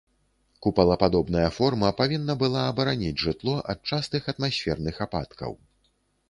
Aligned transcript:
Купалападобная 0.65 1.43
форма 1.57 1.91
павінна 1.99 2.35
была 2.43 2.63
абараніць 2.71 3.19
жытло 3.25 3.55
ад 3.75 3.79
частых 3.91 4.23
атмасферных 4.35 4.95
ападкаў. 5.07 5.51